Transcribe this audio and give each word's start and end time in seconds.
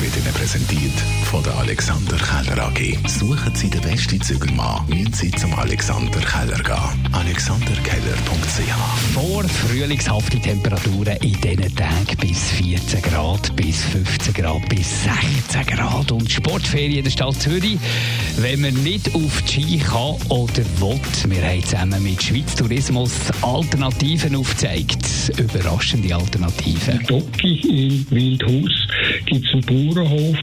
wird 0.00 0.16
Ihnen 0.16 0.32
präsentiert 0.32 0.92
von 1.24 1.42
der 1.42 1.54
Alexander 1.56 2.16
Keller 2.16 2.66
AG. 2.66 2.96
Suchen 3.06 3.54
Sie 3.54 3.68
den 3.68 3.80
besten 3.82 4.20
Zügelmann, 4.20 4.86
müssen 4.88 5.12
Sie 5.12 5.30
zum 5.32 5.52
Alexander 5.54 6.20
Keller 6.20 6.62
gehen. 6.62 7.12
AlexanderKeller.ch 7.12 9.14
Vor 9.14 9.44
frühlingshafte 9.44 10.40
Temperaturen 10.40 11.16
in 11.18 11.38
diesen 11.40 11.76
Tagen 11.76 12.16
bis 12.20 12.50
14 12.52 13.02
Grad, 13.02 13.54
bis 13.56 13.82
15 13.84 14.34
Grad, 14.34 14.68
bis 14.68 15.04
16 15.04 15.66
Grad 15.66 16.10
und 16.12 16.30
Sportferien 16.30 16.98
in 16.98 17.04
der 17.04 17.10
Stadt 17.10 17.34
Zürich. 17.34 17.78
Wenn 18.38 18.62
man 18.62 18.74
nicht 18.82 19.14
auf 19.14 19.42
die 19.42 19.62
Ski 19.62 19.78
kann 19.78 20.16
oder 20.28 20.64
will, 20.78 21.00
wir 21.28 21.42
haben 21.42 21.64
zusammen 21.64 22.02
mit 22.02 22.22
Schweiz 22.22 22.54
Tourismus 22.54 23.12
Alternativen 23.42 24.36
aufgezeigt. 24.36 24.98
Überraschende 25.36 26.14
Alternativen. 26.14 27.04
Docki 27.06 27.60
in 27.68 28.06
Wildhaus 28.10 28.86
gibt 29.26 29.46
es 29.46 29.52
einen 29.52 29.62
Bauernhof, 29.90 30.36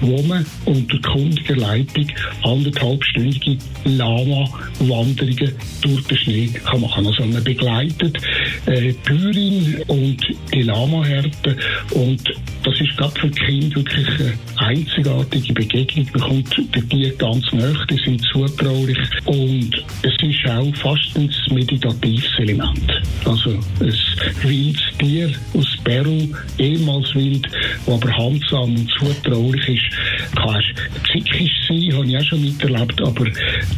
wo 0.00 0.16
unter 0.64 0.98
kundiger 1.00 1.56
Leitung 1.56 2.06
anderthalbstündige 2.42 3.56
Lama-Wanderungen 3.84 5.52
durch 5.80 6.04
den 6.06 6.16
Schnee 6.18 6.50
kann 6.64 6.80
machen. 6.80 7.06
Also 7.06 7.24
man 7.24 7.42
begleitet 7.42 8.18
äh, 8.66 8.92
Bäuerin 9.06 9.82
und 9.86 10.18
die 10.52 10.62
Lama-Härte. 10.62 11.56
Und 11.92 12.22
das 12.64 12.80
ist 12.80 12.96
gerade 12.96 13.20
für 13.20 13.30
Kinder 13.30 13.76
wirklich 13.76 14.08
eine 14.08 14.32
einzigartige 14.56 15.52
Begegnung. 15.52 16.06
Man 16.14 16.22
kommt 16.28 16.74
den 16.74 16.88
Tieren 16.88 17.18
ganz 17.18 17.52
nahe, 17.52 17.86
die 17.88 18.02
sind 18.04 18.22
zutraulich. 18.32 18.98
Und 19.26 19.84
es 20.02 20.12
ist 20.22 20.31
auch 20.58 20.74
fast 20.76 21.16
ein 21.16 21.30
meditatives 21.54 22.24
Element. 22.38 23.02
Also 23.24 23.50
ein 23.50 23.94
wildes 24.42 24.82
Tier 24.98 25.30
aus 25.54 25.76
Peru, 25.84 26.28
ehemals 26.58 27.14
wild, 27.14 27.46
das 27.86 27.94
aber 27.94 28.16
handsam 28.16 28.74
und 28.76 28.90
zutraulich 28.98 29.68
ist, 29.68 30.36
kann 30.36 30.62
psychisch 31.04 31.50
sein, 31.68 31.92
habe 31.94 32.06
ich 32.06 32.16
auch 32.18 32.22
schon 32.24 32.40
miterlebt, 32.42 33.00
aber 33.02 33.24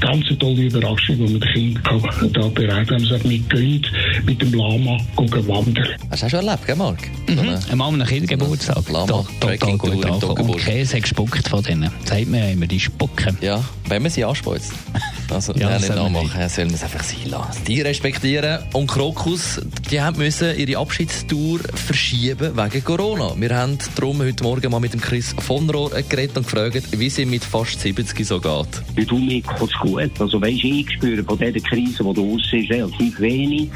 ganz 0.00 0.26
eine 0.28 0.38
tolle 0.38 0.62
Überraschung, 0.62 1.16
die 1.16 1.22
man 1.22 1.40
den 1.40 1.52
Kindern 1.52 2.32
da 2.32 2.48
bereiten 2.48 2.86
kann. 2.86 3.00
Man 3.02 3.08
sagt, 3.08 3.28
wir 3.28 3.38
gehen 3.38 3.86
mit 4.26 4.40
dem 4.42 4.52
Lama 4.54 4.96
wandern. 5.16 5.86
Hast 6.10 6.22
du 6.22 6.26
auch 6.26 6.30
schon 6.30 6.46
erlebt, 6.46 6.66
gell, 6.66 6.76
Marc? 6.76 6.98
Mhm. 7.28 7.58
Am 7.70 7.80
Abend 7.80 7.98
nach 7.98 8.08
Kindergeburtstag. 8.08 8.88
Lama, 8.90 9.06
To- 9.06 9.26
Total 9.40 9.76
gut 9.78 10.04
angekommen. 10.06 10.50
Und. 10.50 10.58
Käse 10.58 11.00
gespuckt 11.00 11.48
von 11.48 11.62
denen. 11.62 11.90
Sagt 12.04 12.28
man 12.28 12.40
ja 12.40 12.48
immer, 12.50 12.66
die 12.66 12.80
spucken. 12.80 13.36
Ja, 13.40 13.62
wenn 13.88 14.02
man 14.02 14.10
sie 14.10 14.24
anspeuzt. 14.24 14.72
Also, 15.30 15.52
Ja, 15.54 15.70
ja, 15.70 15.78
nicht 15.78 15.88
nachmachen, 15.88 16.40
ja, 16.40 16.48
soll 16.48 16.66
man 16.66 16.74
es 16.74 16.82
einfach 16.82 17.02
sein 17.02 17.30
lassen. 17.30 17.64
Die 17.66 17.80
respektieren. 17.80 18.60
Und 18.72 18.86
Krokus, 18.86 19.60
die 19.90 20.00
haben 20.00 20.18
müssen 20.18 20.56
ihre 20.56 20.78
Abschiedstour 20.78 21.60
verschieben 21.74 22.56
wegen 22.56 22.84
Corona. 22.84 23.32
Wir 23.36 23.56
haben 23.56 23.78
darum 23.96 24.20
heute 24.20 24.42
Morgen 24.44 24.70
mal 24.70 24.80
mit 24.80 24.92
dem 24.92 25.00
Chris 25.00 25.34
von 25.38 25.68
Rohr 25.70 25.90
geredet 26.08 26.36
und 26.36 26.44
gefragt, 26.44 26.84
wie 26.98 27.06
es 27.06 27.18
ihm 27.18 27.30
mit 27.30 27.44
fast 27.44 27.80
70 27.80 28.26
so 28.26 28.40
geht. 28.40 28.66
Bei 28.96 29.04
du 29.04 29.18
mir 29.18 29.40
geht's 29.40 29.74
gut. 29.80 30.10
Also 30.20 30.40
weisst, 30.40 30.64
ich 30.64 30.90
spüre 30.90 31.22
von 31.22 31.38
dieser 31.38 31.60
Krise, 31.60 32.04
die 32.04 32.12
du 32.14 32.32
raus 32.32 32.42
ist, 32.52 32.70
relativ 32.70 33.20
wenig. 33.20 33.70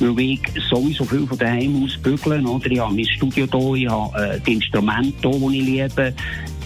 Weil 0.00 0.20
ich 0.20 0.40
sowieso 0.70 1.04
viel 1.04 1.26
von 1.26 1.38
daheim 1.38 1.82
aus 1.84 1.96
bügeln, 1.96 2.46
oder? 2.46 2.70
Ich 2.70 2.78
habe 2.78 2.94
mein 2.94 3.04
Studio 3.04 3.46
hier, 3.74 3.74
ich 3.74 3.90
habe 3.90 4.34
äh, 4.34 4.40
die 4.40 4.52
Instrumente 4.54 5.28
hier, 5.28 5.50
die 5.50 5.58
ich 5.58 5.64
liebe. 5.64 6.14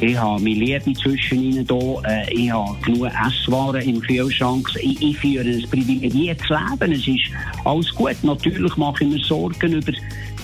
Ich 0.03 0.19
habe 0.19 0.43
meine 0.43 0.57
Liebe 0.57 0.93
zwischen 0.95 1.45
ihnen 1.45 1.65
hier. 1.65 2.03
Äh, 2.05 2.35
ich 2.35 2.51
habe 2.51 2.77
genug 2.85 3.07
Esswaren 3.07 3.83
im 3.83 4.01
Kühlschrank. 4.01 4.69
Ich, 4.81 5.01
ich 5.01 5.17
führe 5.17 5.49
ein 5.49 5.63
privilegiertes 5.71 6.49
Leben. 6.49 6.93
Es 6.93 7.07
ist 7.07 7.31
alles 7.65 7.95
gut. 7.95 8.17
Natürlich 8.23 8.77
mache 8.77 9.05
ich 9.05 9.11
mir 9.11 9.19
Sorgen 9.21 9.75
über 9.75 9.93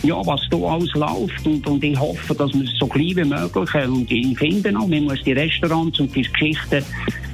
ja, 0.04 0.24
was 0.24 0.42
da 0.48 0.56
alles 0.58 0.94
läuft 0.94 1.44
und, 1.44 1.66
und 1.66 1.82
ich 1.82 1.98
hoffe, 1.98 2.32
dass 2.36 2.54
wir 2.54 2.62
es 2.62 2.78
so 2.78 2.86
klein 2.86 3.16
wie 3.16 3.24
möglich 3.24 3.74
haben. 3.74 3.94
und 3.94 4.08
ich 4.12 4.38
finde 4.38 4.78
auch, 4.78 4.86
man 4.86 5.02
muss 5.02 5.24
die 5.24 5.32
Restaurants 5.32 5.98
und 5.98 6.14
die 6.14 6.22
Geschichten 6.22 6.84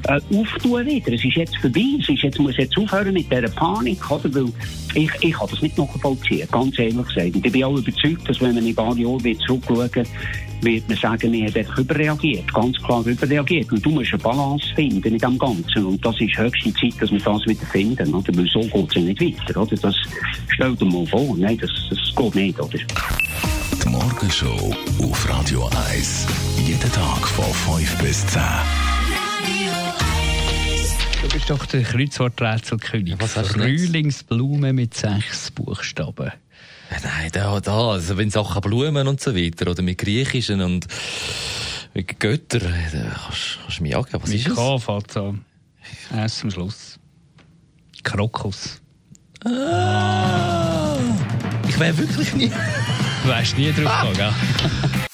äh, 0.04 0.20
auftun 0.36 0.86
wieder. 0.86 1.12
Es 1.12 1.24
ist 1.24 1.36
jetzt 1.36 1.56
vorbei, 1.58 1.84
es 2.00 2.08
ist 2.08 2.22
jetzt, 2.22 2.38
muss 2.38 2.56
jetzt 2.56 2.76
aufhören 2.76 3.12
mit 3.12 3.30
dieser 3.30 3.48
Panik, 3.48 4.10
oder? 4.10 4.34
weil 4.34 4.48
ich, 4.94 5.10
ich 5.20 5.32
kann 5.32 5.48
das 5.50 5.62
nicht 5.62 5.76
nachvollziehen, 5.76 6.46
ganz 6.50 6.78
ehrlich 6.78 6.96
gesagt. 6.96 7.34
Und 7.34 7.46
ich 7.46 7.52
bin 7.52 7.64
auch 7.64 7.76
überzeugt, 7.76 8.28
dass 8.28 8.40
wenn 8.40 8.54
man 8.54 8.64
in 8.64 8.70
ein 8.70 8.74
paar 8.74 8.96
Jahren 8.96 9.24
wieder 9.24 9.40
zurückschauen, 9.40 10.06
wird 10.62 10.88
man 10.88 10.96
sagen, 10.96 11.32
haben 11.32 11.54
einfach 11.54 11.78
überreagiert, 11.78 12.52
ganz 12.54 12.76
klar 12.78 13.04
überreagiert. 13.06 13.70
Und 13.70 13.84
du 13.84 13.90
musst 13.90 14.12
eine 14.14 14.22
Balance 14.22 14.66
finden 14.74 15.12
in 15.12 15.18
dem 15.18 15.38
Ganzen. 15.38 15.84
Und 15.84 16.04
das 16.04 16.18
ist 16.20 16.36
höchste 16.38 16.72
Zeit, 16.74 16.94
dass 17.00 17.10
wir 17.10 17.20
das 17.20 17.46
wieder 17.46 17.66
finden, 17.66 18.14
oder? 18.14 18.36
Weil 18.36 18.46
so 18.46 18.60
geht 18.60 18.88
es 18.88 18.94
ja 18.94 19.00
nicht 19.02 19.20
weiter, 19.20 19.60
oder? 19.60 19.76
Das 19.76 19.94
stell 20.54 20.74
dir 20.76 20.84
mal 20.86 21.06
vor, 21.06 21.36
nein, 21.36 21.58
das, 21.58 21.70
das 21.90 22.14
geht 22.16 22.34
nicht, 22.34 22.60
oder? 22.60 22.78
Die 23.82 23.88
Morgenshow 23.88 24.74
auf 25.02 25.28
Radio 25.28 25.68
1. 25.90 26.26
Jeden 26.66 26.92
Tag 26.92 27.28
von 27.28 27.78
5 27.78 27.98
bis 27.98 28.26
10. 28.26 28.40
Du 31.34 31.40
bist 31.40 31.50
doch 31.50 31.66
der 31.66 31.82
Kreuzworträtselkönig. 31.82 33.14
Ja, 33.14 33.20
was 33.20 33.34
jetzt? 33.34 33.48
Frühlingsblume 33.54 34.72
mit 34.72 34.94
sechs 34.94 35.50
Buchstaben. 35.50 36.30
Ja, 36.92 36.96
Nein, 37.02 37.30
da, 37.32 37.58
da, 37.58 37.90
also 37.90 38.16
wenn 38.16 38.30
Sachen 38.30 38.60
Blumen 38.60 39.08
und 39.08 39.20
so 39.20 39.34
weiter, 39.34 39.68
oder 39.68 39.82
mit 39.82 39.98
Griechischen 39.98 40.60
und 40.60 40.86
mit 41.92 42.20
Göttern, 42.20 42.60
da 42.62 42.98
kannst, 43.00 43.58
kannst 43.60 43.78
du 43.80 43.82
mich 43.82 43.96
angeben. 43.96 44.22
Was 44.22 44.30
Mit 44.30 44.46
ist? 44.46 44.54
K 44.54 44.78
fängt 44.78 45.10
es 45.10 45.16
an. 45.16 45.44
Erst 46.14 46.44
am 46.44 46.50
Schluss. 46.52 47.00
Krokus. 48.04 48.80
Ah, 49.44 50.96
ich 51.68 51.80
wäre 51.80 51.98
wirklich 51.98 52.32
nie. 52.34 52.52
Du 53.24 53.28
wärst 53.28 53.58
nie 53.58 53.72
drauf 53.72 53.92
gekommen, 53.92 54.16
gell? 54.16 54.32